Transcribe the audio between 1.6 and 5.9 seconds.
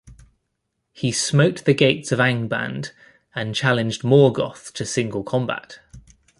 the gates of Angband and challenged Morgoth to single combat.